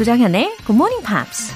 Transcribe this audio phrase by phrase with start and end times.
[0.00, 1.52] 조장현의 Good Morning Pops.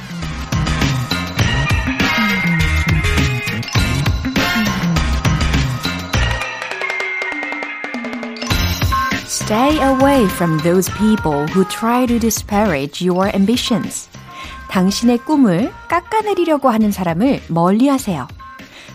[9.26, 14.08] Stay away from those people who try to disparage your ambitions.
[14.70, 18.28] 당신의 꿈을 깎아내리려고 하는 사람을 멀리 하세요.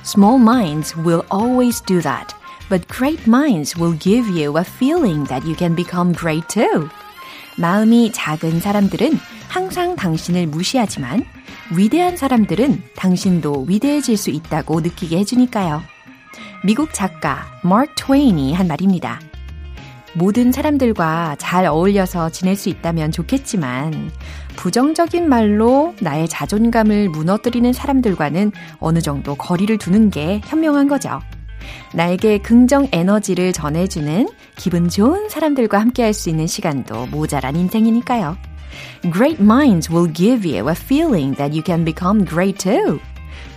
[0.05, 2.33] Small minds will always do that,
[2.69, 6.87] but great minds will give you a feeling that you can become great too.
[7.57, 9.19] 마음이 작은 사람들은
[9.50, 11.24] 항상 당신을 무시하지만
[11.76, 15.82] 위대한 사람들은 당신도 위대해질 수 있다고 느끼게 해주니까요.
[16.64, 19.20] 미국 작가 마크 트웨인이 한 말입니다.
[20.14, 24.12] 모든 사람들과 잘 어울려서 지낼 수 있다면 좋겠지만
[24.56, 31.20] 부정적인 말로 나의 자존감을 무너뜨리는 사람들과는 어느 정도 거리를 두는 게 현명한 거죠.
[31.92, 38.36] 나에게 긍정 에너지를 전해주는 기분 좋은 사람들과 함께 할 수 있는 시간도 모자란 인생이니까요.
[39.10, 43.00] Great minds will give you a feeling that you can become great too.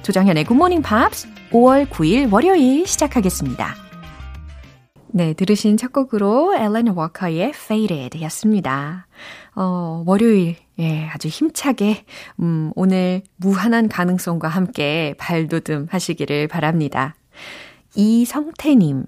[0.03, 3.83] 조정현의 Good Morning Pops 5월 9일 월요일 시작하겠습니다.
[5.15, 9.05] 네, 들으신 첫 곡으로 앨런 워커의 Faded 였습니다.
[9.55, 12.03] 어, 월요일, 예, 아주 힘차게,
[12.39, 17.15] 음, 오늘 무한한 가능성과 함께 발돋움 하시기를 바랍니다.
[17.95, 19.05] 이성태님,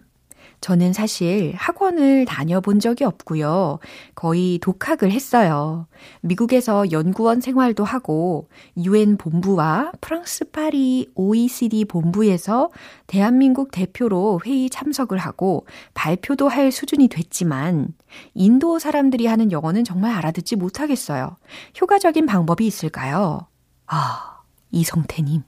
[0.61, 3.79] 저는 사실 학원을 다녀본 적이 없고요.
[4.15, 5.87] 거의 독학을 했어요.
[6.21, 12.69] 미국에서 연구원 생활도 하고 UN 본부와 프랑스 파리 OECD 본부에서
[13.07, 17.89] 대한민국 대표로 회의 참석을 하고 발표도 할 수준이 됐지만
[18.33, 21.37] 인도 사람들이 하는 영어는 정말 알아듣지 못하겠어요.
[21.79, 23.47] 효과적인 방법이 있을까요?
[23.87, 25.43] 아, 이성태님.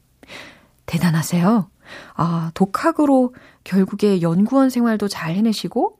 [0.85, 1.69] 대단하세요.
[2.15, 5.99] 아, 독학으로 결국에 연구원 생활도 잘 해내시고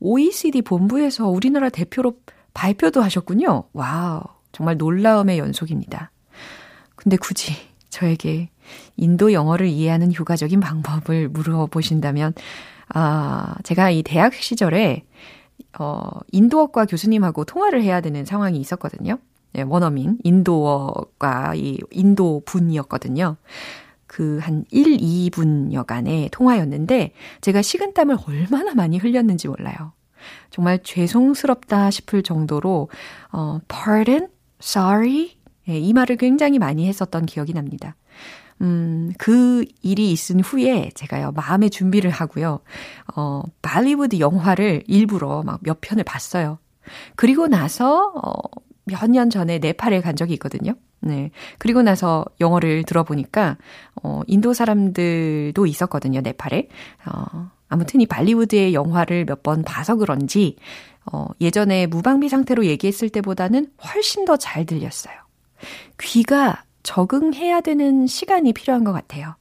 [0.00, 2.14] OECD 본부에서 우리나라 대표로
[2.52, 3.64] 발표도 하셨군요.
[3.72, 4.22] wow.
[4.54, 6.10] 정말 놀라움의 연속입니다.
[6.94, 7.52] 근데 굳이
[7.90, 8.50] 저에게
[8.96, 12.34] 인도 영어를 이해하는 효과적인 방법을 물어보신다면,
[12.94, 15.04] 아, 제가 이 대학 시절에,
[15.78, 19.18] 어, 인도어과 교수님하고 통화를 해야 되는 상황이 있었거든요.
[19.52, 23.36] 네, 원어민, 인도어과 이 인도 분이었거든요.
[24.14, 29.92] 그 한 1, 2분여간의 통화였는데 제가 식은땀을 얼마나 많이 흘렸는지 몰라요.
[30.50, 32.88] 정말 죄송스럽다 싶을 정도로
[33.32, 34.28] 어, pardon,
[34.62, 35.36] sorry
[35.68, 37.96] 예, 이 말을 굉장히 많이 했었던 기억이 납니다.
[38.60, 42.60] 음, 그 일이 있은 후에 제가요, 마음의 준비를 하고요,
[43.16, 46.58] 어, 발리우드 영화를 일부러 막 몇 편을 봤어요.
[47.16, 48.32] 그리고 나서, 어,
[48.84, 50.74] 몇 년 전에 네팔에 간 적이 있거든요.
[51.00, 51.30] 네.
[51.58, 53.56] 그리고 나서 영어를 들어보니까,
[54.02, 56.68] 어, 인도 사람들도 있었거든요, 네팔에.
[57.06, 60.56] 어, 아무튼 이 발리우드의 영화를 몇 번 봐서 그런지,
[61.12, 65.14] 어, 예전에 무방비 상태로 얘기했을 때보다는 훨씬 더 잘 들렸어요.
[66.00, 69.36] 귀가 적응해야 되는 시간이 필요한 것 같아요.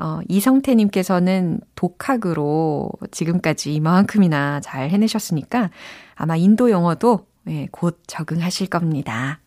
[0.00, 5.70] 어, 이성태님께서는 독학으로 지금까지 이만큼이나 잘 해내셨으니까
[6.16, 9.40] 아마 인도 영어도 네, 곧 적응하실 겁니다.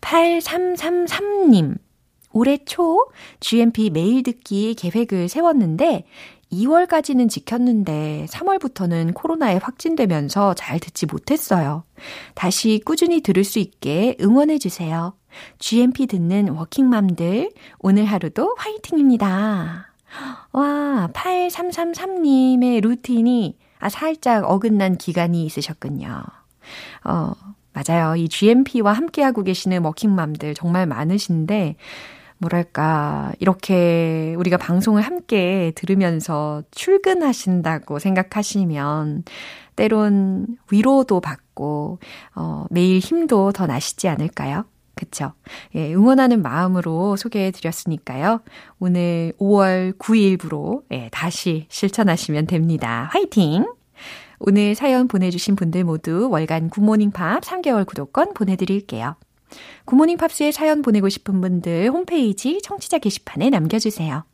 [0.00, 1.78] 8333님.
[2.32, 3.08] 올해 초
[3.40, 6.04] GMP 매일 듣기 계획을 세웠는데
[6.52, 11.84] 2월까지는 지켰는데 3월부터는 코로나에 확진되면서 잘 듣지 못했어요.
[12.34, 15.14] 다시 꾸준히 들을 수 있게 응원해 주세요.
[15.58, 19.92] GMP 듣는 워킹맘들 오늘 하루도 화이팅입니다.
[20.52, 26.24] 와, 8333님의 루틴이 아 살짝 어긋난 기간이 있으셨군요.
[27.04, 27.32] 어,
[27.72, 28.16] 맞아요.
[28.16, 31.76] 이 GMP와 함께하고 계시는 워킹맘들 정말 많으신데,
[32.38, 39.24] 뭐랄까, 이렇게 우리가 방송을 함께 들으면서 출근하신다고 생각하시면,
[39.76, 41.98] 때론 위로도 받고,
[42.34, 44.64] 어, 매일 힘도 더 나시지 않을까요?
[44.94, 45.32] 그쵸?
[45.74, 48.40] 예, 응원하는 마음으로 소개해 드렸으니까요.
[48.78, 53.08] 오늘 5월 9일부로, 예, 다시 실천하시면 됩니다.
[53.12, 53.64] 화이팅!
[54.42, 59.16] 오늘 사연 보내주신 분들 모두 월간 Good Morning Pops 3개월 구독권 보내드릴게요.
[59.84, 64.24] Good Morning Pops에 사연 보내고 싶은 분들 홈페이지 청취자 게시판에 남겨주세요.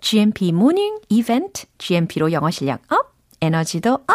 [0.00, 4.06] GMP morning 이벤트, GMP로 영어 실력 up, 에너지도 up!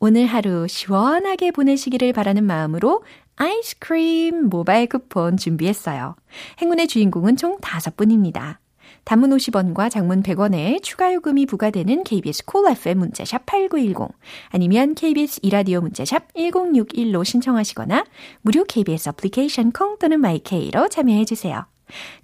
[0.00, 3.04] 오늘 하루 시원하게 보내시기를 바라는 마음으로
[3.36, 6.16] 아이스크림 모바일 쿠폰 준비했어요.
[6.60, 8.56] 행운의 주인공은 총 5분입니다.
[9.04, 14.08] 단문 50원과 장문 100원에 추가 요금이 부과되는 KBS Cool FM 문자샵 8910
[14.48, 18.04] 아니면 KBS 이라디오 문자샵 1061로 신청하시거나
[18.42, 21.66] 무료 KBS 애플리케이션 콩 또는 마이케이로 참여해 주세요.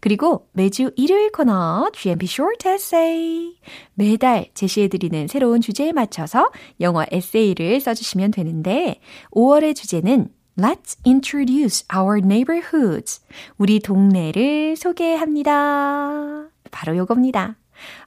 [0.01, 3.57] 그리고 매주 일요일 코너 GMP Short Essay
[3.95, 6.51] 매달 제시해드리는 새로운 주제에 맞춰서
[6.81, 9.01] 영어 에세이를 써주시면 되는데
[9.33, 13.23] 5월의 주제는 Let's introduce our neighborhoods.
[13.57, 16.50] 우리 동네를 소개합니다.
[16.71, 17.57] 바로 요겁니다.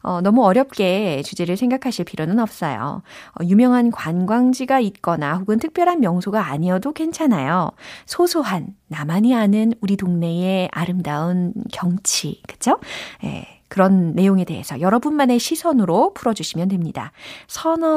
[0.02, 3.02] 어, 너무 어렵게 주제를 생각하실 필요는 없어요.
[3.32, 7.72] 어, 유명한 관광지가 있거나 혹은 특별한 명소가 아니어도 괜찮아요.
[8.06, 12.80] 소소한 나만이 아는 우리 동네의 아름다운 경치, 그쵸?
[13.24, 13.48] 예.
[13.70, 17.12] 그런 내용에 대해서 여러분만의 시선으로 풀어주시면 됩니다.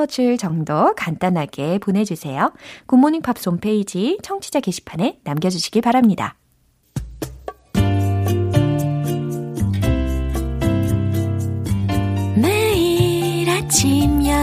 [0.08, 2.50] 줄 정도 간단하게 보내주세요.
[2.86, 6.36] 굿모닝 팝스 홈페이지 청취자 게시판에 남겨주시기 바랍니다.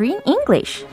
[0.00, 0.86] Screen English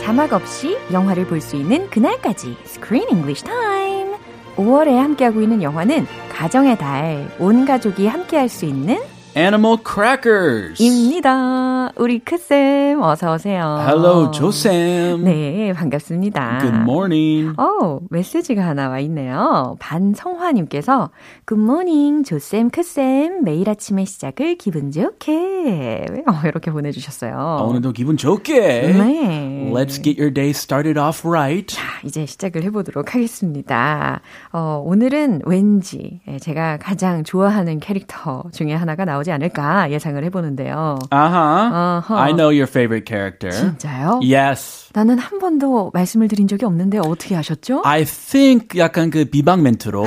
[0.00, 4.16] 자막 없이 영화를 볼 수 있는 그날까지 Screen English Time.
[4.56, 9.00] 5월에 함께하고 있는 영화는 가정의 달, 온 가족이 함께할 수 있는
[9.35, 10.79] Animal Crackers.
[10.79, 11.70] 입니다.
[11.96, 13.78] 우리 크쌤 어서 오세요.
[13.86, 15.24] Hello, 조쌤.
[15.24, 16.58] 네, 반갑습니다.
[16.60, 17.54] Good morning.
[17.60, 19.76] 어, 메시지가 하나 와 있네요.
[19.78, 21.10] 반성화 님께서
[21.44, 27.34] 굿모닝 조쌤 크쌤 매일 아침의 시작을 기분 좋게 어, 이렇게 보내 주셨어요.
[27.36, 28.60] 아, 오늘도 기분 좋게.
[28.92, 29.70] 네.
[29.72, 31.74] Let's get your day started off right.
[31.74, 34.20] 자, 이제 시작을 해 보도록 하겠습니다.
[34.52, 40.98] 어, 오늘은 왠지 예, 제가 가장 좋아하는 캐릭터 중에 하나가 나오지 않을까 예상을 해 보는데요.
[41.10, 41.81] Uh-huh.
[41.82, 42.14] Uh-huh.
[42.14, 43.50] I know your favorite character.
[43.50, 44.20] 진짜요?
[44.22, 44.90] Yes.
[44.92, 47.82] 나는 한 번도 말씀을 드린 적이 없는데 어떻게 아셨죠?
[47.84, 50.04] I think 약간 그 비방 멘트로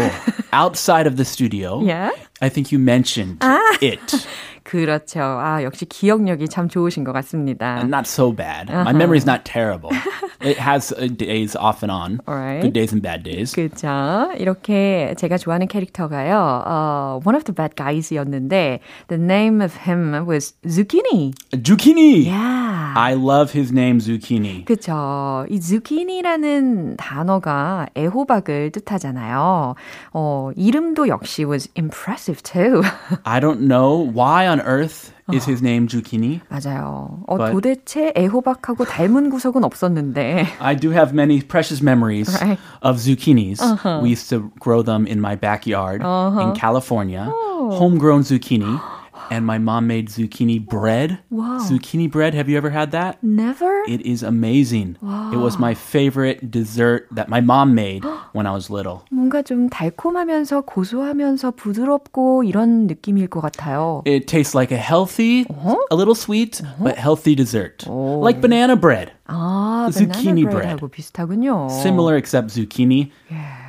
[0.53, 1.81] outside of the studio.
[1.83, 2.11] Yeah?
[2.41, 3.39] I think you mentioned
[3.81, 4.27] it.
[4.63, 5.19] 그렇죠.
[5.21, 7.83] 아, 역시 기억력이 참 좋으신 것 같습니다.
[7.83, 8.71] Not so bad.
[8.71, 9.91] My memory's not terrible.
[10.40, 12.20] It has uh, days off and on.
[12.26, 12.62] Alright.
[12.62, 13.54] Good days and bad days.
[13.54, 14.32] 그죠.
[14.38, 16.62] 이렇게 제가 좋아하는 캐릭터가요.
[16.66, 21.34] 어, one of the bad guys였는데 the name of him was Zucchini.
[21.52, 22.26] Zucchini.
[22.26, 22.94] Yeah.
[22.96, 24.64] I love his name, Zucchini.
[24.64, 25.46] 그쵸.
[25.48, 29.74] 이 zucchini라는 단어가 애호박을 뜻하잖아요.
[30.12, 32.82] 어, 이름도 역시 was impressive too.
[33.24, 36.40] I don't know why on earth is his name Zucchini.
[36.50, 37.22] 맞아요.
[37.28, 40.46] 어, But- 도대체 애호박하고 닮은 구석은 없었는데.
[40.60, 42.58] I do have many precious memories Right.
[42.82, 43.60] of zucchinis.
[44.02, 47.30] We used to grow them in my backyard in California.
[47.30, 48.80] Homegrown zucchini.
[49.30, 51.18] And my mom made zucchini bread.
[51.30, 51.58] Wow.
[51.60, 52.34] Zucchini bread.
[52.34, 53.22] Have you ever had that?
[53.22, 53.82] Never?
[53.86, 54.96] It is amazing.
[55.32, 59.02] It was my favorite dessert that my mom made when I was little.
[59.12, 64.02] 뭔가 좀 달콤하면서 고소하면서 부드럽고 이런 느낌일 것 같아요.
[64.04, 65.46] It tastes like a healthy,
[65.90, 67.86] a little sweet, but healthy dessert.
[67.86, 69.12] Like banana bread.
[69.28, 71.68] 아, zucchini 바나나 브레드하고 비슷하군요.
[71.70, 73.12] Similar except zucchini.
[73.30, 73.63] Yeah,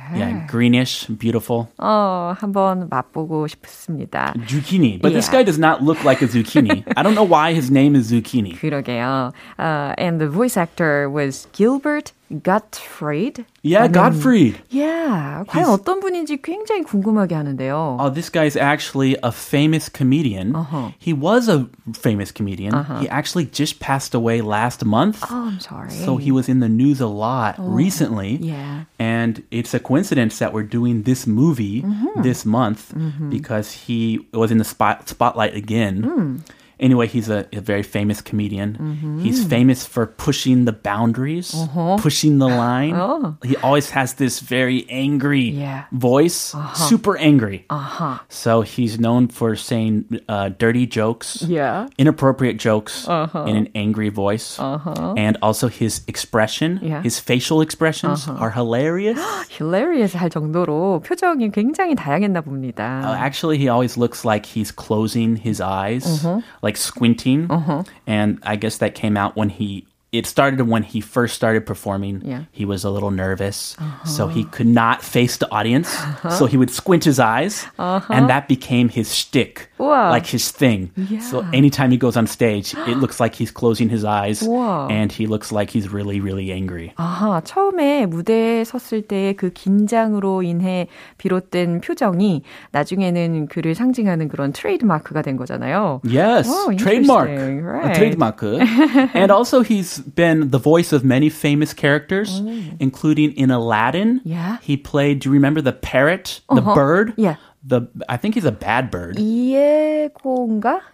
[0.48, 1.68] greenish, beautiful.
[1.78, 4.34] 어, 한번 맛보고 싶습니다.
[4.46, 5.00] Zucchini.
[5.00, 5.38] But this Yeah.
[5.38, 6.84] guy does not look like a zucchini.
[6.96, 8.58] I don't know why his name is Zucchini.
[8.58, 9.32] 그러게요.
[9.58, 13.44] Uh, and the voice actor was Gilbert Gottfried.
[13.62, 14.56] Yeah, 라는- Gottfried.
[14.70, 17.98] Yeah, 과연 He's- 어떤 분인지 굉장히 궁금하게 하는데요.
[18.00, 20.56] Oh, this guy is actually a famous comedian.
[20.56, 20.92] Uh-huh.
[20.98, 22.72] He was a famous comedian.
[23.00, 25.20] He actually just passed away last month.
[25.30, 25.90] oh, I'm sorry.
[25.90, 28.36] So he was in the news a lot recently.
[28.40, 28.84] Yeah.
[28.98, 31.84] And it's a coincidence that we're doing this movie
[32.22, 32.94] this month
[33.28, 36.42] because he was in the spot, spotlight again.
[36.80, 38.74] Anyway, he's a, a very famous comedian.
[39.22, 41.54] He's famous for pushing the boundaries,
[42.02, 42.94] pushing the line.
[42.96, 43.36] Oh.
[43.44, 45.84] He always has this very angry Yeah.
[45.92, 47.66] voice, super angry.
[47.70, 48.18] Uh-huh.
[48.28, 51.86] So he's known for saying uh, dirty jokes, Yeah.
[51.98, 54.58] inappropriate jokes in an angry voice.
[54.58, 56.98] And also his expression, Yeah.
[57.02, 59.22] his facial expressions are hilarious.
[59.54, 63.04] hilarious 할 정도로 표정이 굉장히 다양했나 봅니다.
[63.06, 66.26] Uh, actually, he always looks like he's closing his eyes,
[66.60, 67.49] like squinting.
[67.49, 67.83] Uh-huh.
[68.05, 72.20] And I guess that came out when he it started when he first started performing.
[72.22, 72.44] Yeah.
[72.52, 75.88] He was a little nervous, so he could not face the audience.
[76.36, 80.10] So he would squint his eyes, and that became his shtick, Wow.
[80.12, 80.92] like his thing.
[81.24, 81.56] So Yeah.
[81.56, 84.92] anytime he goes on stage, it looks like he's closing his eyes, Wow.
[84.92, 86.92] and he looks like he's really, really angry.
[87.00, 92.42] 아하, 처음에 무대에 섰을 때 그 긴장으로 인해 비롯된 표정이
[92.72, 96.02] 나중에는 그를 상징하는 그런 트레이드 마크가 된 거잖아요.
[96.04, 97.64] Yes, Oh, trademark, interesting.
[97.64, 97.94] a Right.
[97.96, 98.44] trademark.
[99.16, 102.39] and also, he's been the voice of many famous characters,
[102.79, 104.19] including in Aladdin.
[104.19, 104.21] Oh.
[104.25, 104.57] Yeah.
[104.61, 105.19] he played.
[105.19, 106.75] Do you remember the parrot, the Uh-huh.
[106.75, 107.13] bird?
[107.17, 107.35] Yeah.
[107.67, 109.19] The I think he's a bad bird.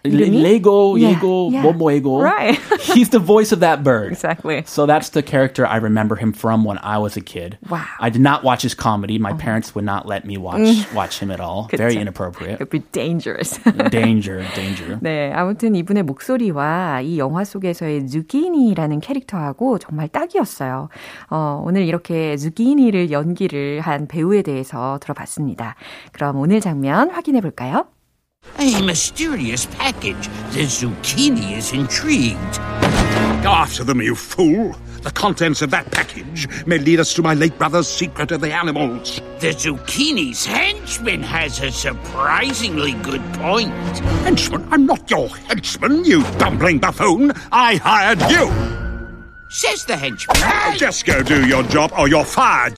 [0.04, 0.42] Le- 이름이?
[0.42, 1.94] Lego, Yeah, yeah.
[1.94, 2.20] Ego.
[2.20, 2.58] Right.
[2.80, 4.12] he's the voice of that bird.
[4.12, 4.62] Exactly.
[4.66, 7.58] So that's the character I remember him from when I was a kid.
[7.70, 7.78] Wow.
[7.78, 8.06] Uh-huh.
[8.06, 9.18] I did not watch his comedy.
[9.18, 11.68] My parents would not let me watch watch him at all.
[11.70, 12.58] Very inappropriate.
[12.58, 13.58] Could be dangerous.
[13.90, 14.98] danger, danger.
[15.00, 20.88] 네, 아무튼 이분의 목소리와 이 영화 속에서의 zucchini라는 캐릭터하고 정말 딱이었어요.
[21.30, 25.76] 어, 오늘 이렇게 zucchini를 연기를 한 배우에 대해서 들어봤습니다.
[26.12, 27.87] 그럼 오늘 장면 확인해 볼까요?
[28.59, 30.29] A mysterious package.
[30.51, 32.59] The zucchini is intrigued.
[33.43, 34.75] Go after them, you fool!
[35.01, 38.51] The contents of that package may lead us to my late brother's secret of the
[38.51, 39.21] animals.
[39.39, 43.71] The zucchini's henchman has a surprisingly good point.
[44.23, 47.31] Henchman, I'm not your henchman, you dumpling buffoon!
[47.51, 48.51] I hired you!
[49.51, 50.77] Says the henchman.
[50.77, 52.75] Just go do your job or you're fired!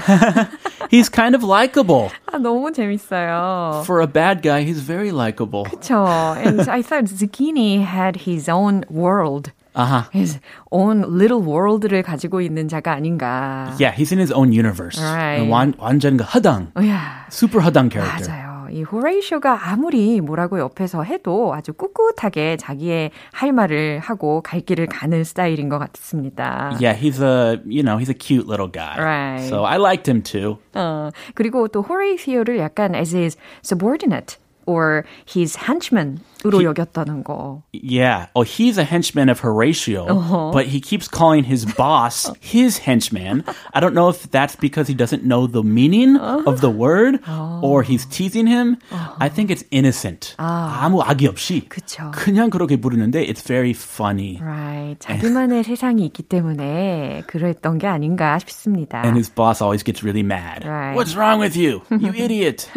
[0.89, 2.11] He's kind of likable.
[2.27, 3.83] 아, 너무 재밌어요.
[3.85, 5.65] For a bad guy, he's very likable.
[5.65, 6.05] 그쵸.
[6.37, 9.51] And I thought zucchini had his own world.
[9.75, 10.03] Uh-huh.
[10.13, 10.39] His
[10.71, 13.75] own little world를 가지고 있는 자가 아닌가.
[13.77, 14.97] Yeah, he's in his own universe.
[15.01, 15.47] Right.
[15.49, 16.71] 완, 완전 그 허당.
[16.87, 18.27] 야, Super 허당 character.
[18.31, 18.48] 맞아요.
[18.70, 25.24] 이 호레이쇼가 아무리 뭐라고 옆에서 해도 아주 꿋꿋하게 자기의 할 말을 하고 갈 길을 가는
[25.24, 26.76] 스타일인 것 같습니다.
[26.80, 28.96] Yeah, he's a, you know, he's a cute little guy.
[28.98, 29.48] Right.
[29.48, 30.58] So I liked him too.
[30.74, 37.63] 어, 그리고 또 호레이시오를 약간 as his subordinate or his henchman 으로 여겼다는 거.
[37.73, 38.27] Yeah.
[38.35, 40.51] Oh, he's a henchman of Horatio, Uh-huh.
[40.53, 43.43] but he keeps calling his boss his henchman.
[43.73, 47.19] I don't know if that's because he doesn't know the meaning of the word
[47.63, 48.77] or he's teasing him.
[49.19, 50.35] I think it's innocent.
[50.37, 52.11] 아무 악의 없이 그쵸.
[52.13, 54.37] 그냥 그렇게 부르는데 it's very funny.
[54.39, 54.99] Right.
[54.99, 59.01] 자기만의 세상이 있기 때문에 그랬던 게 아닌가 싶습니다.
[59.03, 60.63] And his boss always gets really mad.
[60.63, 60.93] Right.
[60.95, 61.81] What's wrong with you?
[61.89, 62.69] You idiot.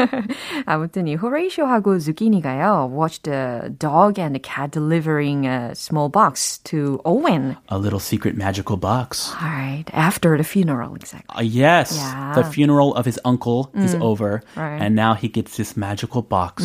[0.65, 2.91] 아무튼 이 호레이쇼하고 zucchini가요.
[2.97, 7.57] Watch the dog and the cat delivering a small box to Owen.
[7.69, 9.33] a little secret magical box.
[9.41, 9.85] Right.
[9.93, 11.35] After the funeral, exactly.
[11.37, 12.33] Uh, yes, Yeah.
[12.35, 14.81] the funeral of his uncle is over, Right.
[14.83, 16.65] and now he gets this magical box.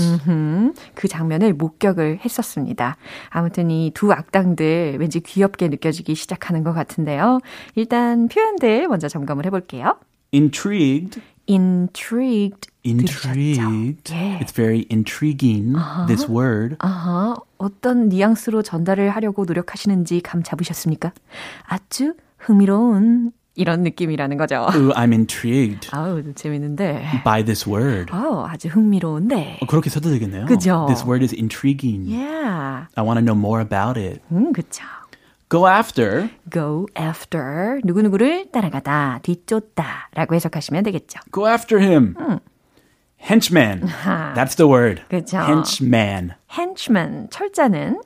[0.95, 2.97] 그 장면을 목격을 했었습니다.
[3.29, 7.39] 아무튼 이 두 악당들 왠지 귀엽게 느껴지기 시작하는 것 같은데요.
[7.75, 9.95] 일단 표현들 먼저 점검을 해볼게요.
[10.33, 12.68] Intrigued, Intrigued.
[12.84, 14.12] intrigued.
[14.12, 14.38] 예.
[14.40, 15.74] It's very intriguing.
[16.06, 16.76] This word.
[16.80, 21.12] 아하, 어떤 뉘앙스로 전달을 하려고 노력하시는지 감 잡으셨습니까?
[21.66, 24.68] 아주 흥미로운 이런 느낌이라는 거죠.
[24.76, 27.22] Ooh, I'm intrigued 아우, 재밌는데.
[27.24, 28.12] by this word.
[28.12, 29.58] 아우, 아주 흥미로운데.
[29.60, 30.46] 어, 그렇게 써도 되겠네요.
[30.46, 30.86] 그죠?
[30.86, 32.06] This word is intriguing.
[32.08, 32.86] Yeah.
[32.94, 34.20] I want to know more about it.
[34.30, 34.84] 음, 그쵸.
[35.50, 36.28] Go after.
[36.50, 41.20] go after 누구누구를 따라가다, 뒤쫓다 라고 해석하시면 되겠죠.
[41.32, 42.14] Go after him.
[43.20, 43.80] Henchman.
[44.34, 45.02] That's the word.
[45.08, 45.38] 그죠.
[45.38, 46.34] Henchman.
[46.50, 48.00] henchman, 철자는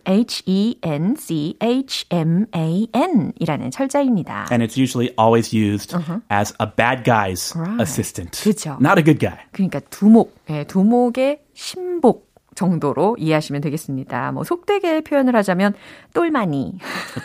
[2.13, 4.47] H-E-N-C-H-M-A-N 이라는 철자입니다.
[4.51, 5.95] And it's usually always used
[6.31, 7.81] as a bad guy's Right.
[7.83, 8.41] assistant.
[8.43, 8.79] 그죠.
[8.81, 9.39] Not a good guy.
[9.53, 14.33] 그러니까 두목, 예, 두목의 신복 정도로 이해하시면 되겠습니다.
[14.33, 15.75] 뭐 속되게 표현을 하자면
[16.13, 16.79] 똘마니,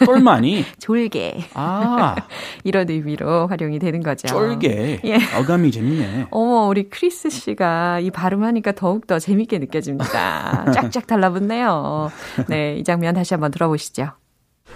[0.05, 0.65] 똘마니.
[0.79, 2.15] 졸개 아,
[2.63, 4.27] 이런 의미로 활용이 되는 거죠.
[4.27, 5.01] 쫄게.
[5.05, 5.17] 예.
[5.37, 6.27] 어감이 재밌네.
[6.31, 10.71] 어머, 우리 크리스 씨가 이 발음하니까 더욱 더 재밌게 느껴집니다.
[10.73, 12.11] 쫙쫙 달라붙네요.
[12.47, 14.11] 네, 이 장면 다시 한번 들어보시죠.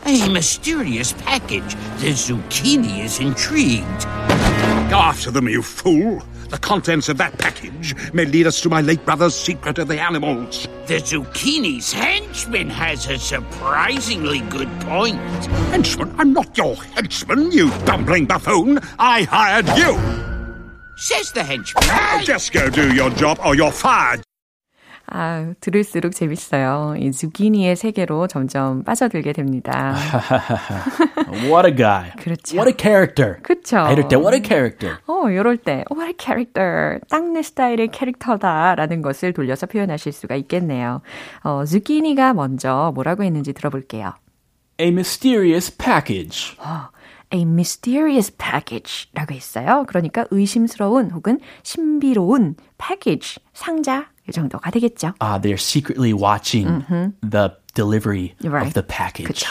[0.07, 1.77] A mysterious package.
[1.99, 4.07] The zucchini is intrigued.
[4.91, 6.19] After them, you fool!
[6.51, 10.01] The contents of that package may lead us to my late brother's secret of the
[10.01, 10.67] animals.
[10.85, 15.17] The zucchini's henchman has a surprisingly good point.
[15.71, 18.79] Henchman, I'm not your henchman, you dumpling buffoon!
[18.99, 19.97] I hired you!
[20.97, 22.25] Says the henchman.
[22.25, 24.21] Just go do your job or you're fired!
[25.13, 26.95] 아, 들을수록 재밌어요.
[26.97, 29.93] 이 zucchini의 세계로 점점 빠져들게 됩니다.
[31.43, 32.11] What a guy.
[32.17, 32.55] 그렇죠.
[32.57, 33.35] What a character.
[33.77, 34.97] 아, 이럴 때 what a character.
[35.07, 36.99] 어, 이럴 때, what a character.
[37.09, 41.01] 딱 내 스타일의 캐릭터다라는 것을 돌려서 표현하실 수가 있겠네요.
[41.43, 44.13] 어, zucchini가 먼저 뭐라고 했는지 들어볼게요.
[44.79, 46.55] a mysterious package.
[47.33, 49.85] a mysterious package라고 했어요.
[49.87, 55.13] 그러니까 의심스러운 혹은 신비로운 package, 상자 이 정도가 되겠죠.
[55.19, 56.83] Ah, they're secretly watching
[57.21, 58.67] the delivery Right.
[58.67, 59.27] of the package.
[59.27, 59.47] 그쵸.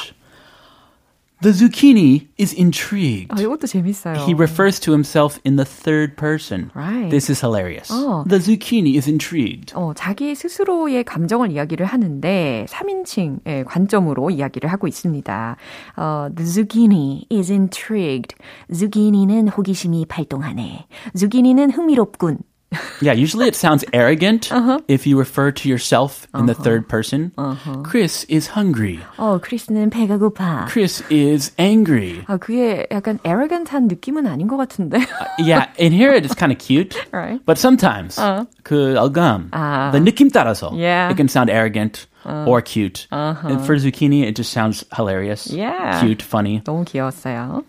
[1.42, 3.32] The zucchini is intrigued.
[3.32, 4.26] 아, 이것도 재밌어요.
[4.28, 6.70] He refers to himself in the third person.
[6.74, 7.08] Right.
[7.08, 7.88] This is hilarious.
[7.90, 8.24] Oh.
[8.28, 9.72] The zucchini is intrigued.
[9.74, 15.56] 어, 자기 스스로의 감정을 이야기를 하는데 3인칭의 관점으로 이야기를 하고 있습니다.
[15.96, 18.36] 어, the zucchini is intrigued.
[18.70, 20.86] zucchini는 호기심이 발동하네.
[21.16, 22.36] zucchini는 흥미롭군.
[23.01, 24.79] Yeah, usually it sounds arrogant Uh-huh.
[24.89, 27.31] if you refer to yourself in the third person.
[27.83, 28.99] Chris is hungry.
[29.17, 30.67] 어, 크리스는 배가 고파.
[30.67, 32.25] Chris is angry.
[32.27, 34.99] 아, 그게 약간 arrogant한 느낌은 아닌 것 같은데.
[35.39, 36.97] Yeah, in here it's kind of cute.
[37.13, 37.39] Right.
[37.45, 38.17] But sometimes
[38.63, 39.91] 그 어감, 아.
[39.93, 41.09] the 느낌 따라서 Yeah.
[41.11, 43.07] it can sound arrogant or cute.
[43.11, 46.01] And for zucchini, it just sounds hilarious, Yeah.
[46.01, 46.59] cute, funny.
[46.65, 47.63] 너무 귀여웠어요.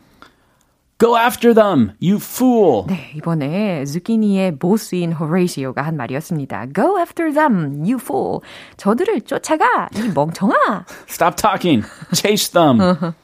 [1.00, 2.86] Go after them, you fool.
[2.88, 6.68] 네, 이번에 zucchini의 보스인 호레이시오가 한 말이었습니다.
[6.74, 8.40] Go after them, you fool.
[8.78, 10.86] 저들을 쫓아가, 이 멍청아.
[11.06, 11.86] Stop talking.
[12.14, 12.78] Chase them.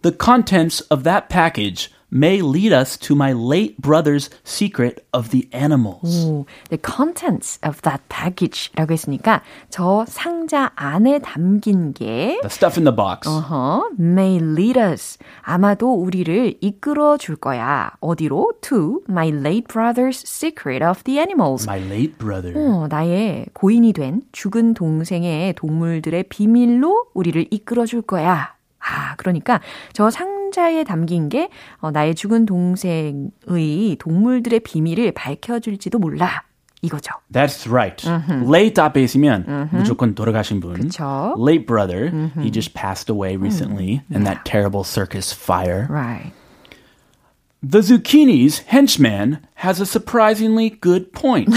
[0.00, 5.47] The contents of that package may lead us to my late brother's secret of the
[5.53, 6.25] animals.
[6.27, 12.83] 오, the contents of that package라고 했으니까 저 상자 안에 담긴 게 The stuff in
[12.83, 13.27] the box.
[13.29, 15.17] 어허, may lead us.
[15.41, 17.91] 아마도 우리를 이끌어 줄 거야.
[18.01, 18.53] 어디로?
[18.61, 21.65] To my late brother's secret of the animals.
[21.67, 22.53] My late brother.
[22.57, 28.53] 어, 나의 고인이 된 죽은 동생의 동물들의 비밀로 우리를 이끌어 줄 거야.
[28.83, 29.61] 아, 그러니까
[29.93, 36.43] 저 상자에 담긴 게 어, 나의 죽은 동생의 동물들의 비밀을 밝혀줄지도 몰라.
[36.83, 37.11] 이거죠.
[37.31, 38.03] That's right.
[38.51, 40.73] Late 앞에 있으면 무조건 돌아가신 분.
[40.73, 41.35] 그쵸.
[41.37, 42.09] Late brother.
[42.41, 45.85] He just passed away recently in that terrible circus fire.
[45.91, 46.33] Right.
[47.63, 51.53] The zucchini's henchman has a surprisingly good point.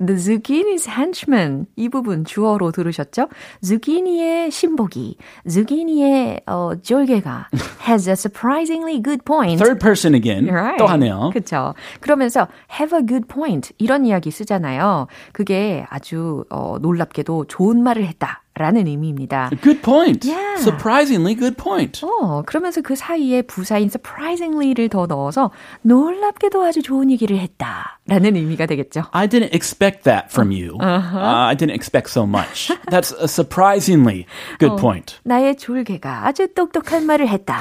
[0.00, 1.66] The zucchini's henchman.
[1.76, 3.28] 이 부분 주어로 들으셨죠?
[3.62, 7.48] zucchini의 신복이, zucchini의 어, 졸개가
[7.86, 9.62] has a surprisingly good point.
[9.62, 10.48] Third person again.
[10.48, 10.78] Right.
[10.78, 11.28] 또 하네요.
[11.34, 11.74] 그렇죠.
[12.00, 15.08] 그러면서 have a good point 이런 이야기 쓰잖아요.
[15.32, 19.50] 그게 아주 어, 놀랍게도 좋은 말을 했다 라는 의미입니다.
[19.62, 20.26] Good point.
[20.26, 20.62] Yeah.
[20.62, 22.00] Surprisingly good point.
[22.04, 25.50] 어, 그러면서 그 사이에 부사인 surprisingly를 더 넣어서
[25.82, 29.02] 놀랍게도 아주 좋은 얘기를 했다라는 의미가 되겠죠.
[29.12, 30.78] I didn't expect that from you.
[30.80, 31.18] Uh-huh.
[31.18, 32.72] Uh, I didn't expect so much.
[32.90, 34.24] That's a surprisingly
[34.58, 35.16] good point.
[35.24, 37.60] 나의 졸개가 아주 똑똑한 말을 했다.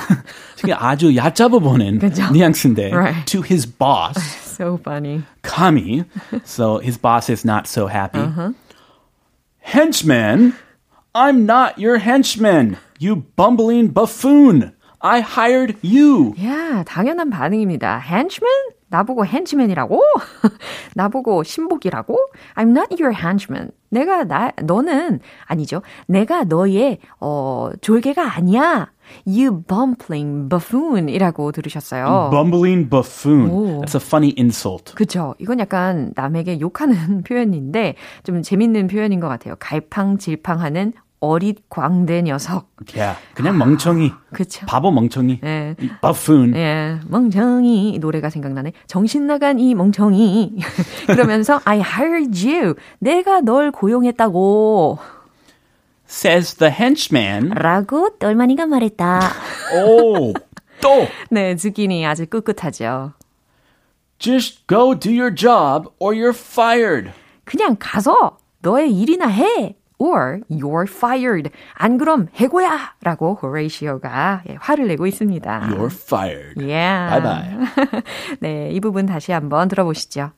[0.63, 1.99] 이게 아주 얕잡아 보는?
[2.31, 3.25] 뉘앙스인데 Right.
[3.25, 5.23] to his boss, so funny.
[5.43, 6.05] Kami.
[6.45, 8.19] So his boss is not so happy.
[8.21, 8.53] Uh-huh.
[9.59, 10.53] Henchman,
[11.15, 12.75] I'm not your henchman.
[12.99, 14.73] You bumbling buffoon.
[14.99, 16.33] I hired you.
[16.43, 18.01] 야, 당연한 반응입니다.
[18.05, 18.51] henchman?
[18.89, 20.01] 나보고 henchman이라고?
[20.95, 22.17] 나보고 신복이라고?
[22.55, 23.71] I'm not your henchman.
[23.89, 25.81] 내가 나 너는 아니죠.
[26.07, 28.91] 내가 너의 어 졸개가 아니야.
[29.25, 32.29] You bumbling buffoon이라고 들으셨어요.
[32.31, 33.49] Bumbling buffoon.
[33.49, 33.81] 오.
[33.81, 34.93] That's a funny insult.
[34.95, 35.33] 그쵸.
[35.39, 39.55] 이건 약간 남에게 욕하는 표현인데 좀 재밌는 표현인 것 같아요.
[39.59, 42.69] 갈팡질팡하는 어릿 광대 녀석.
[42.93, 43.19] Yeah.
[43.33, 44.11] 그냥 멍청이.
[44.33, 44.65] 그쵸.
[44.65, 45.39] 바보 멍청이.
[45.43, 45.75] 예.
[45.79, 46.55] 이 buffoon.
[46.55, 48.73] 예, 멍청이 이 노래가 생각나네.
[48.87, 50.57] 정신 나간 이 멍청이.
[51.07, 52.75] 그러면서 I hired you.
[52.99, 54.99] 내가 널 고용했다고.
[56.07, 57.49] Says the henchman.
[57.49, 59.21] 라고 똘마니가 말했다.
[59.73, 60.33] Oh,
[60.81, 61.07] 또.
[61.31, 63.13] 네, zucchini 아주 꿋꿋하죠.
[64.19, 67.11] Just go do your job or you're fired.
[67.43, 69.75] 그냥 가서 너의 일이나 해.
[69.98, 71.50] or you're fired.
[71.74, 72.94] 안 그럼 해고야.
[73.02, 75.68] 라고 호레이시오가 예, 화를 내고 있습니다.
[75.70, 76.58] You're fired.
[76.58, 77.20] Yeah.
[77.20, 78.02] Bye bye.
[78.40, 80.32] 네, 이 부분 다시 한번 들어보시죠.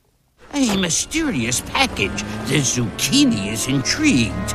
[0.55, 2.25] A mysterious package.
[2.47, 4.55] The zucchini is intrigued.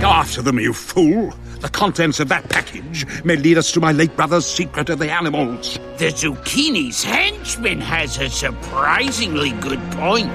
[0.00, 1.34] Go after them, you fool.
[1.60, 5.10] The contents of that package may lead us to my late brother's secret of the
[5.10, 5.78] animals.
[5.98, 10.30] The zucchini's henchman has a surprisingly good point.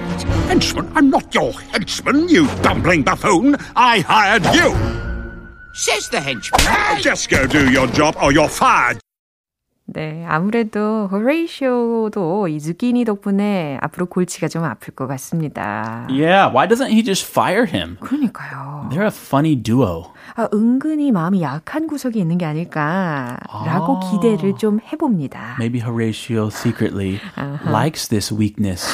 [0.46, 0.88] Henchman?
[0.94, 3.56] I'm not your henchman, you dumpling buffoon.
[3.74, 4.72] I hired you.
[5.74, 7.02] Says the henchman.
[7.02, 9.00] Just go do your job or you're fired.
[9.88, 16.08] 네, 아무래도 호레이쇼도 이 zucchini 덕분에 앞으로 골치가 좀 아플 것 같습니다.
[16.10, 17.96] Yeah, why doesn't he just fire him?
[18.00, 18.88] 그러니까요.
[18.90, 20.10] They're a funny duo.
[20.34, 24.10] 아, 은근히 마음이 약한 구석이 있는 게 아닐까라고 아.
[24.10, 25.54] 기대를 좀 해봅니다.
[25.60, 27.20] Maybe Horatio secretly
[27.64, 28.84] likes this weakness.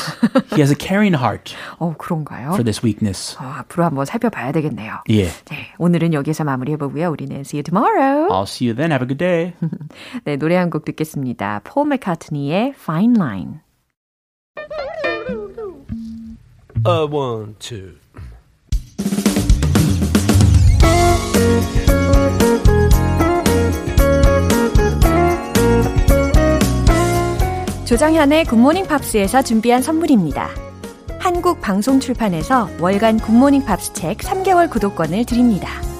[0.52, 2.52] He has a caring heart 어, 그런가요?
[2.52, 3.36] for this weakness.
[3.40, 5.02] 어, 앞으로 한번 살펴봐야 되겠네요.
[5.08, 5.32] Yeah.
[5.46, 7.10] 네, 오늘은 여기서 마무리해보고요.
[7.10, 8.28] 우리는 see you tomorrow.
[8.30, 8.92] I'll see you then.
[8.92, 9.54] Have a good day.
[10.24, 11.60] 네, 노래 한곡 듣겠습니다.
[11.64, 13.60] 폴 맥카트니의 Fine Line.
[16.84, 17.92] Uh, one, two.
[27.84, 30.48] 조정현의 Good Morning Pops에서 준비한 선물입니다.
[31.18, 35.91] 한국 방송 출판에서 월간 Good Morning Pops 책 3개월 구독권을 드립니다.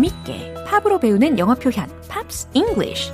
[0.00, 3.12] 재밌게 팝으로 배우는 영어 표현 Pops English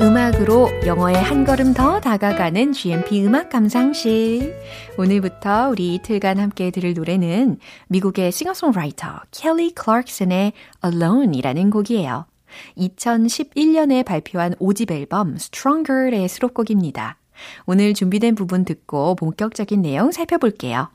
[0.00, 4.56] 음악으로 영어에 한 걸음 더 다가가는 GMP 음악 감상실.
[4.96, 12.24] 오늘부터 우리 이틀간 함께 들을 노래는 미국의 싱어송라이터 켈리 클락슨의 Alone이라는 곡이에요.
[12.76, 17.18] 2011년에 발표한 5집 앨범 Stronger의 수록곡입니다.
[17.66, 20.90] 오늘 준비된 부분 듣고 본격적인 내용 살펴볼게요.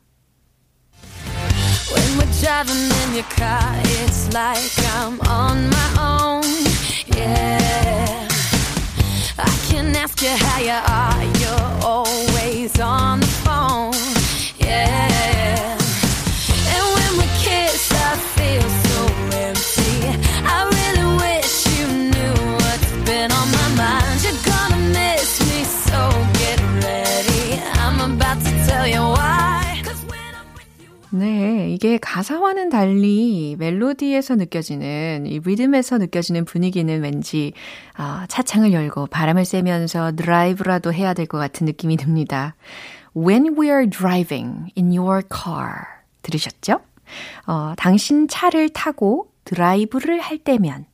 [1.94, 6.44] When we're driving in your car, it's like I'm on my own.
[7.16, 8.28] Yeah.
[9.38, 13.93] I can ask you how you are, you're always on the phone.
[31.16, 37.54] 네, 이게 가사와는 달리 멜로디에서 느껴지는 이 리듬에서 느껴지는 분위기는 왠지
[37.94, 42.56] 아, 차창을 열고 바람을 쐬면서 드라이브라도 해야 될 것 같은 느낌이 듭니다.
[43.16, 45.76] When we are driving in your car
[46.24, 46.82] 들으셨죠?
[47.46, 50.86] 어, 당신 차를 타고 드라이브를 할 때면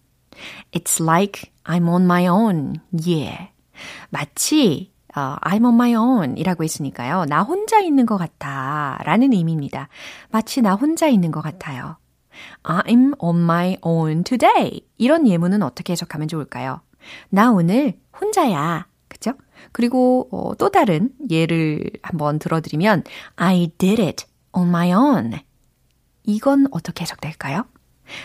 [0.73, 2.82] It's like I'm on my own.
[2.91, 3.51] Yeah.
[4.10, 7.25] 마치 어, I'm on my own 이라고 했으니까요.
[7.25, 9.89] 나 혼자 있는 것 같아 라는 의미입니다.
[10.29, 11.97] 마치 나 혼자 있는 것 같아요.
[12.63, 14.81] I'm on my own today.
[14.97, 16.81] 이런 예문은 어떻게 해석하면 좋을까요?
[17.29, 18.87] 나 오늘 혼자야.
[19.07, 19.33] 그죠?
[19.71, 23.03] 그리고 어, 또 다른 예를 한번 들어드리면
[23.35, 25.39] I did it on my own.
[26.23, 27.65] 이건 어떻게 해석될까요?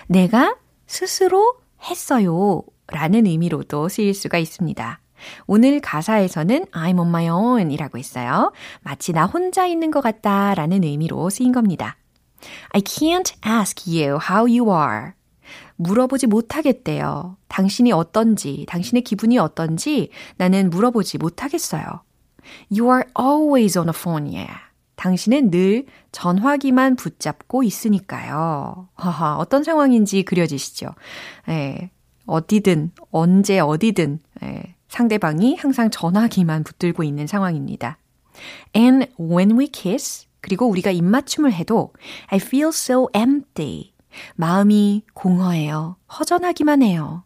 [0.09, 2.63] 내가 스스로 했어요.
[2.89, 5.01] 라는 의미로도 쓰일 수가 있습니다.
[5.47, 8.53] 오늘 가사에서는 I'm on my own 이라고 했어요.
[8.83, 11.97] 마치 나 혼자 있는 것 같다 라는 의미로 쓰인 겁니다.
[12.71, 15.13] I can't ask you how you are.
[15.77, 17.37] 물어보지 못하겠대요.
[17.49, 21.85] 당신이 어떤지, 당신의 기분이 어떤지 나는 물어보지 못하겠어요.
[22.71, 24.53] You are always on the phone, yeah.
[24.97, 28.89] 당신은 늘 전화기만 붙잡고 있으니까요.
[28.95, 30.95] 하하, 어떤 상황인지 그려지시죠?
[31.49, 31.91] 예,
[32.27, 37.99] 어디든, 언제 어디든, 예, 상대방이 항상 전화기만 붙들고 있는 상황입니다.
[38.77, 41.93] And when we kiss, 그리고 우리가 입맞춤을 해도
[42.29, 43.93] I feel so empty.
[44.37, 45.97] 마음이 공허해요.
[46.17, 47.25] 허전하기만 해요.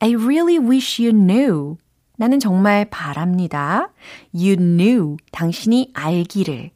[0.00, 1.76] I really wish you knew.
[2.16, 3.92] 나는 정말 바랍니다.
[4.34, 5.18] You knew.
[5.30, 6.72] 당신이 알기를.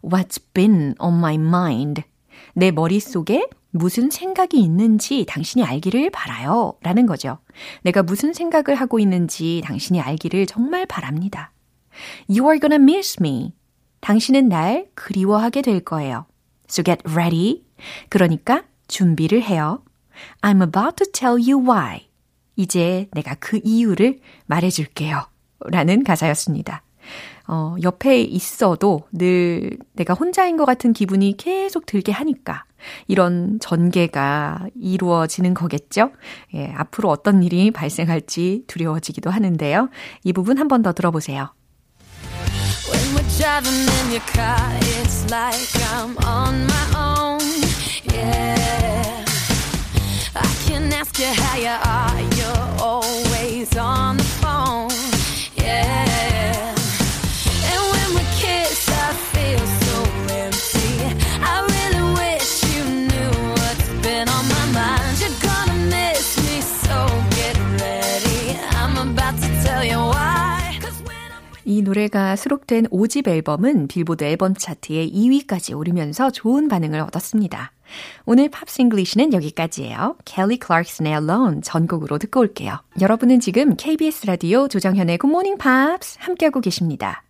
[0.00, 2.04] What's been on my mind.
[2.54, 6.74] 내 머릿속에 무슨 생각이 있는지 당신이 알기를 바라요.
[6.82, 7.38] 라는 거죠.
[7.82, 11.52] 내가 무슨 생각을 하고 있는지 당신이 알기를 정말 바랍니다.
[12.28, 13.54] You are gonna miss me.
[14.00, 16.26] 당신은 날 그리워하게 될 거예요.
[16.68, 17.64] So get ready.
[18.08, 19.82] 그러니까 준비를 해요.
[20.42, 22.08] I'm about to tell you why.
[22.56, 25.26] 이제 내가 그 이유를 말해줄게요.
[25.60, 26.82] 라는 가사였습니다.
[27.48, 32.64] 어, 옆에 있어도 늘 내가 혼자인 것 같은 기분이 계속 들게 하니까
[33.08, 36.10] 이런 전개가 이루어지는 거겠죠?
[36.54, 39.88] 예, 앞으로 어떤 일이 발생할지 두려워지기도 하는데요.
[40.24, 41.52] 이 부분 한 번 더 들어보세요.
[42.88, 45.58] When we're driving in your car, it's like
[45.92, 47.40] I'm on my own.
[48.12, 49.24] Yeah.
[50.34, 54.45] I can ask you how you are, you're always on the phone.
[71.66, 77.72] 이 노래가 수록된 5집 앨범은 빌보드 앨범 차트에 2위까지 오르면서 좋은 반응을 얻었습니다.
[78.24, 80.16] 오늘 Pops English는 여기까지예요.
[80.24, 82.78] 켈리 클락슨의 Alone 전곡으로 듣고 올게요.
[83.00, 87.24] 여러분은 지금 KBS 라디오 조정현의 Morning Pops 함께하고 계십니다.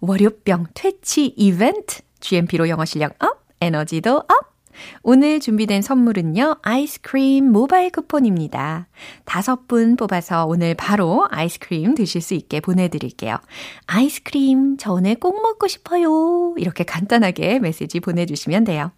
[0.00, 4.55] 월요병 퇴치 이벤트 GMP로 영어 실력 up, 에너지도 up!
[5.02, 8.88] 오늘 준비된 선물은요, 아이스크림 모바일 쿠폰입니다.
[9.24, 13.38] 다섯 분 뽑아서 오늘 바로 아이스크림 드실 수 있게 보내드릴게요.
[13.86, 16.54] 아이스크림 저 오늘 꼭 먹고 싶어요.
[16.56, 18.90] 이렇게 간단하게 메시지 보내주시면 돼요.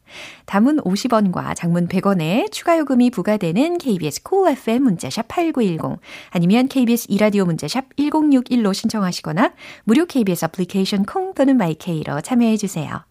[0.47, 7.45] 단문 50원과 장문 100원에 추가 요금이 부과되는 KBS cool FM 문자샵 8910 아니면 KBS 이라디오
[7.45, 9.53] 문자샵 1061로 신청하시거나
[9.85, 13.08] 무료 KBS 애플리케이션 콩 또는 마이케이로 참여해 주세요.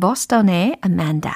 [0.00, 1.32] 보스턴의 Amanda.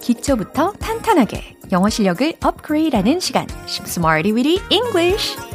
[0.00, 3.46] 기초부터 탄탄하게 영어 실력을 업그레이드하는 시간.
[3.66, 5.51] Smarty Weedy English.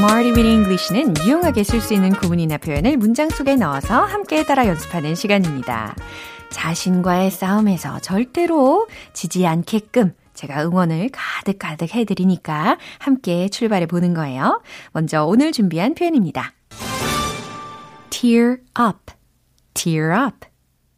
[0.00, 5.14] Smarty with English는 유용하게 쓸 수 있는 구문이나 표현을 문장 속에 넣어서 함께 따라 연습하는
[5.14, 5.94] 시간입니다.
[6.48, 14.62] 자신과의 싸움에서 절대로 지지 않게끔 제가 응원을 가득가득 해드리니까 함께 출발해 보는 거예요.
[14.92, 16.54] 먼저 오늘 준비한 표현입니다.
[18.08, 19.12] tear up,
[19.74, 20.48] tear up.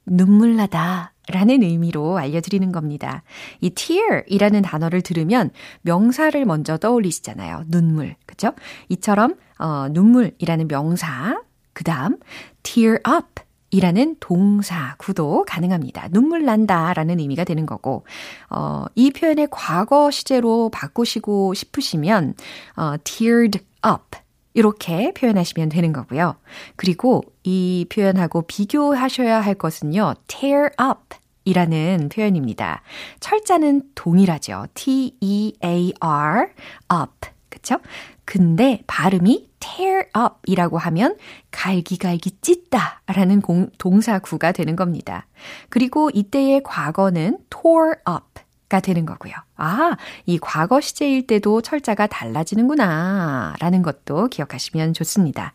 [0.06, 3.22] 눈물 나다 라는 의미로 알려드리는 겁니다.
[3.60, 5.50] 이 tear 이라는 단어를 들으면
[5.82, 7.64] 명사를 먼저 떠올리시잖아요.
[7.68, 8.16] 눈물.
[8.26, 8.52] 그죠?
[8.88, 11.40] 이처럼, 어, 눈물이라는 명사,
[11.72, 12.18] 그 다음,
[12.64, 16.08] tear up 이라는 동사 구도 가능합니다.
[16.10, 18.04] 눈물 난다 라는 의미가 되는 거고,
[18.50, 22.34] 어, 이 표현의 과거 시제로 바꾸시고 싶으시면,
[22.76, 24.21] 어, teared up.
[24.54, 26.36] 이렇게 표현하시면 되는 거고요.
[26.76, 31.16] 그리고 이 표현하고 비교하셔야 할 것은요, tear up.
[31.44, 32.82] 이라는 표현입니다.
[33.18, 34.66] 철자는 동일하죠.
[34.74, 36.48] T-E-A-R,
[36.92, 37.30] up.
[37.48, 37.78] 그쵸?
[38.24, 41.16] 근데 발음이 tear up 이라고 하면
[41.50, 45.26] 갈기갈기 찢다 라는 공, 동사구가 되는 겁니다.
[45.68, 48.31] 그리고 이때의 과거는 tore up
[48.72, 49.34] 가 되는 거고요.
[49.56, 55.52] 아, 이 과거 시제일 때도 철자가 달라지는구나 라는 것도 기억하시면 좋습니다.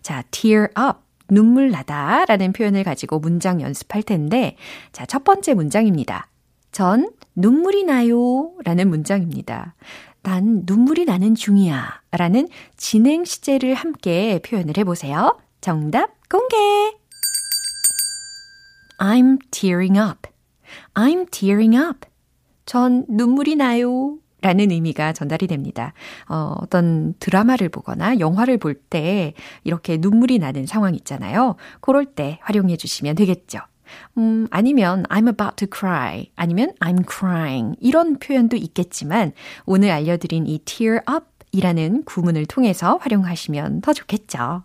[0.00, 1.00] 자, tear up.
[1.28, 4.56] 눈물 나다 라는 표현을 가지고 문장 연습할 텐데,
[4.92, 6.28] 자, 첫 번째 문장입니다.
[6.70, 9.74] 전 눈물이 나요 라는 문장입니다.
[10.22, 15.36] 난 눈물이 나는 중이야 라는 진행 시제를 함께 표현을 해보세요.
[15.60, 16.56] 정답 공개!
[18.98, 20.28] I'm tearing up.
[20.94, 22.11] I'm tearing up.
[22.66, 24.16] 전 눈물이 나요.
[24.44, 25.92] 라는 의미가 전달이 됩니다.
[26.28, 31.54] 어, 어떤 드라마를 보거나 영화를 볼 때 이렇게 눈물이 나는 상황 있잖아요.
[31.80, 33.60] 그럴 때 활용해 주시면 되겠죠.
[34.18, 39.32] 음, 아니면 I'm about to cry, 아니면 I'm crying 이런 표현도 있겠지만
[39.64, 44.62] 오늘 알려드린 이 tear up 이라는 구문을 통해서 활용하시면 더 좋겠죠.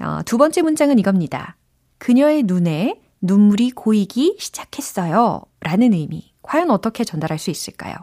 [0.00, 1.56] 어, 두 번째 문장은 이겁니다.
[1.98, 5.42] 그녀의 눈에 눈물이 고이기 시작했어요.
[5.60, 6.32] 라는 의미.
[6.48, 7.94] 과연 어떻게 전달할 수 있을까요?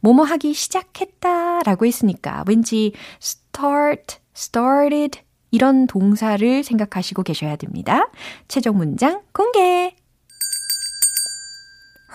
[0.00, 8.08] 뭐뭐 하기 시작했다 라고 했으니까 왠지 start, started 이런 동사를 생각하시고 계셔야 됩니다.
[8.46, 9.96] 최종 문장 공개!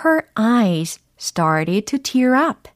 [0.06, 2.70] Her eyes started to tear up.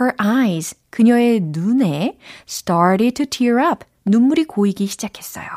[0.00, 2.16] Her eyes, 그녀의 눈에
[2.48, 3.84] started to tear up.
[4.04, 5.48] 눈물이 고이기 시작했어요.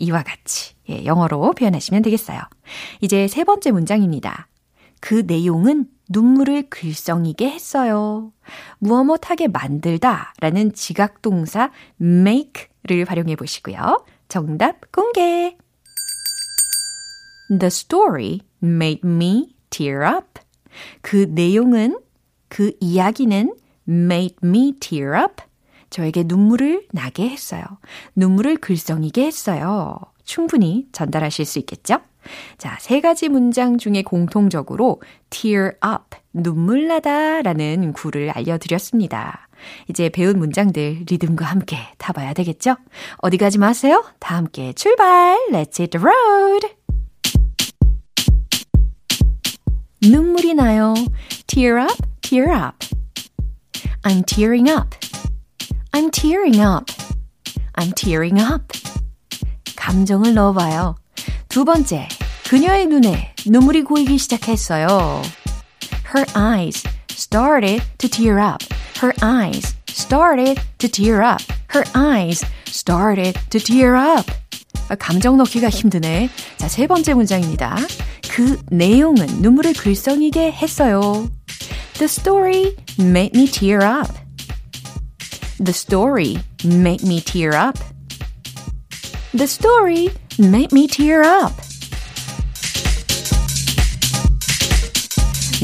[0.00, 2.40] 이와 같이 예, 영어로 표현하시면 되겠어요.
[3.00, 4.48] 이제 세 번째 문장입니다.
[5.00, 8.32] 그 내용은 눈물을 글썽이게 했어요.
[8.78, 14.04] 무엇무엇하게 만들다 라는 지각동사 make를 활용해 보시고요.
[14.28, 15.56] 정답 공개!
[17.48, 20.40] The story made me tear up.
[21.00, 21.98] 그 내용은,
[22.48, 23.54] 그 이야기는
[23.88, 25.42] made me tear up.
[25.90, 27.64] 저에게 눈물을 나게 했어요.
[28.14, 29.98] 눈물을 글썽이게 했어요.
[30.24, 32.00] 충분히 전달하실 수 있겠죠?
[32.58, 39.48] 자, 세 가지 문장 중에 공통적으로 tear up, 눈물 나다 라는 구를 알려드렸습니다.
[39.88, 42.76] 이제 배운 문장들 리듬과 함께 타봐야 되겠죠?
[43.18, 44.04] 어디 가지 마세요.
[44.20, 45.38] 다 함께 출발!
[45.50, 46.68] Let's hit the road!
[50.00, 50.94] 눈물이 나요.
[51.46, 52.86] Tear up, tear up.
[54.02, 54.96] I'm tearing up.
[55.92, 56.92] I'm tearing up.
[57.74, 58.78] I'm tearing up.
[59.76, 60.94] 감정을 넣어봐요.
[61.48, 62.08] 두 번째,
[62.49, 65.21] 그녀의 눈에 눈물이 고이기 시작했어요.
[66.15, 68.65] Her eyes started to tear up.
[69.01, 71.43] Her eyes started to tear up.
[71.73, 74.31] Her eyes started to tear up.
[74.89, 76.29] 아, 감정 넣기가 힘드네.
[76.57, 77.77] 자, 세 번째 문장입니다.
[78.29, 81.29] 그 내용은 눈물을 글썽이게 했어요.
[81.93, 84.11] The story made me tear up.
[85.57, 87.79] The story made me tear up.
[89.31, 91.53] The story made me tear up.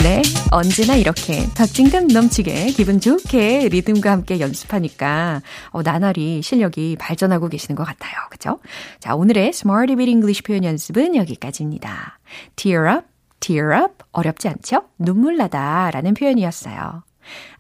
[0.05, 5.41] 네, 언제나 이렇게 박진감 넘치게 기분 좋게 리듬과 함께 연습하니까
[5.71, 8.13] 어, 나날이 실력이 발전하고 계시는 것 같아요.
[8.29, 8.61] 그죠?
[9.01, 12.19] 자, 오늘의 Smarty Bit English 표현 연습은 여기까지입니다.
[12.55, 13.07] tear up,
[13.41, 14.83] tear up 어렵지 않죠?
[14.99, 17.03] 눈물 나다 라는 표현이었어요.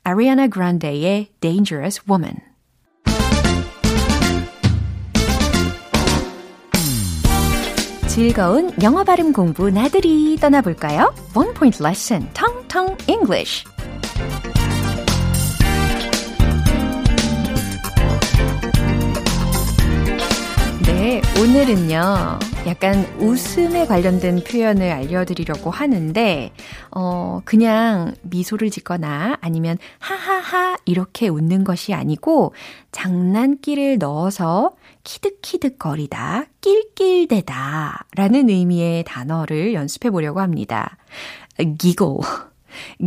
[0.02, 2.36] 아리아나 그란데의 Dangerous Woman
[8.14, 11.12] 즐거운 영어 발음 공부 나들이 떠나볼까요?
[11.34, 13.64] One Point Lesson, Tong Tong English.
[21.14, 26.50] 네, 오늘은요, 약간 웃음에 관련된 표현을 알려드리려고 하는데,
[26.90, 32.52] 어, 그냥 미소를 짓거나 아니면 하하하 이렇게 웃는 것이 아니고,
[32.90, 34.74] 장난기를 넣어서
[35.04, 40.96] 키득키득거리다, 낄낄대다 라는 의미의 단어를 연습해 보려고 합니다.
[41.78, 42.18] giggle.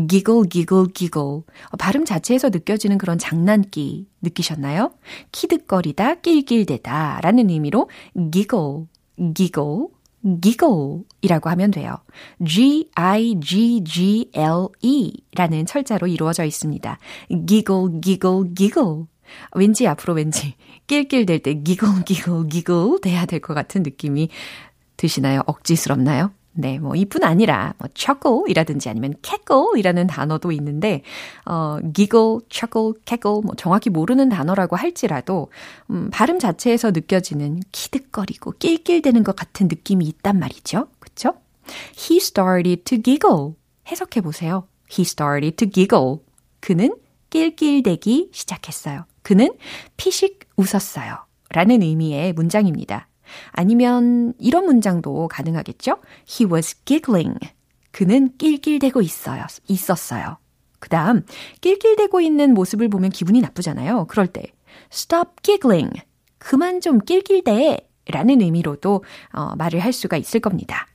[0.07, 1.41] Giggle, giggle, giggle.
[1.77, 4.91] 발음 자체에서 느껴지는 그런 장난기 느끼셨나요?
[5.31, 7.89] 키득거리다, 낄낄대다 라는 의미로
[8.31, 8.85] giggle,
[9.33, 9.87] giggle,
[10.41, 11.97] giggle 이라고 하면 돼요.
[13.87, 16.99] G-I-G-G-L-E 라는 철자로 이루어져 있습니다.
[17.47, 19.05] giggle, giggle, giggle.
[19.53, 20.55] 왠지 앞으로 왠지
[20.87, 24.29] 낄낄댈 때 giggle, giggle, giggle 돼야 될 것 같은 느낌이
[24.95, 25.41] 드시나요?
[25.45, 26.31] 억지스럽나요?
[26.59, 31.03] 네, 뭐 이뿐 아니라 뭐 chuckle이라든지 아니면 cackle이라는 단어도 있는데
[31.45, 35.51] 어 giggle, chuckle, cackle 뭐 정확히 모르는 단어라고 할지라도
[35.91, 40.87] 음, 발음 자체에서 느껴지는 키득거리고 낄낄대는 것 같은 느낌이 있단 말이죠.
[40.99, 41.35] 그렇죠?
[41.95, 43.53] He started to giggle.
[43.87, 44.67] 해석해 보세요.
[44.91, 46.17] He started to giggle.
[46.59, 46.95] 그는
[47.29, 49.05] 낄낄대기 시작했어요.
[49.21, 49.49] 그는
[49.95, 51.17] 피식 웃었어요.
[51.49, 53.07] 라는 의미의 문장입니다.
[53.51, 55.97] 아니면 이런 문장도 가능하겠죠?
[56.29, 57.37] He was giggling.
[57.91, 59.45] 그는 낄낄대고 있어요.
[59.67, 60.37] 있었어요.
[60.79, 61.25] 그 다음,
[61.61, 64.05] 낄낄대고 있는 모습을 보면 기분이 나쁘잖아요.
[64.07, 64.43] 그럴 때,
[64.91, 66.01] stop giggling.
[66.37, 67.87] 그만 좀 낄낄대.
[68.09, 70.87] 라는 의미로도 어, 말을 할 수가 있을 겁니다.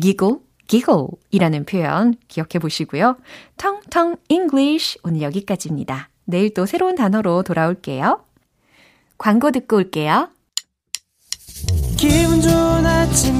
[0.00, 3.16] giggle, giggle 이라는 표현 기억해 보시고요.
[3.56, 6.10] 텅텅 English 오늘 여기까지입니다.
[6.24, 8.24] 내일 또 새로운 단어로 돌아올게요.
[9.18, 10.28] 광고 듣고 올게요.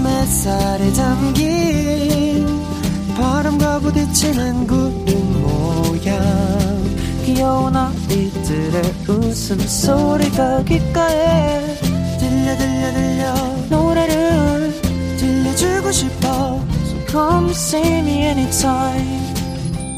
[0.06, 2.46] 햇살에 담긴
[3.16, 6.20] 바람과 부딪히는 구름 모양.
[7.24, 11.76] 귀여운 아이들의 웃음소리가 귓가에
[12.18, 13.34] 들려 들려 들려.
[13.70, 14.72] 노래를
[15.18, 16.60] 들려주고 싶어.
[16.84, 19.22] So come see me anytime.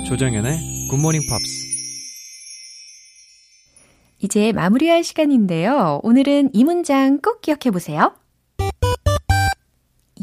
[0.07, 1.65] 조정연의 굿모닝 팝스
[4.21, 6.01] 이제 마무리할 시간인데요.
[6.03, 8.15] 오늘은 이 문장 꼭 기억해 보세요.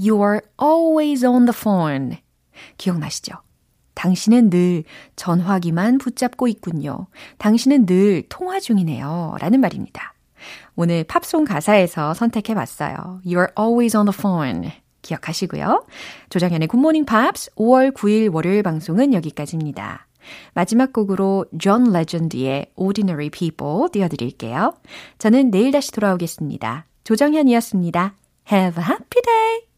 [0.02, 2.18] You're always on the phone.
[2.78, 3.36] 기억나시죠?
[3.94, 4.84] 당신은 늘
[5.16, 7.08] 전화기만 붙잡고 있군요.
[7.38, 9.36] 당신은 늘 통화 중이네요.
[9.40, 10.14] 라는 말입니다.
[10.76, 13.22] 오늘 팝송 가사에서 선택해 봤어요.
[13.26, 14.72] You're always on the phone.
[15.04, 15.86] 기억하시고요.
[16.30, 20.08] 조정현의 굿모닝 팝스 5월 9일 월요일 방송은 여기까지입니다.
[20.54, 24.74] 마지막 곡으로 존 레전드의 Ordinary People 띄워드릴게요.
[25.18, 26.86] 저는 내일 다시 돌아오겠습니다.
[27.04, 28.16] 조정현이었습니다.
[28.52, 29.62] Have a happy day!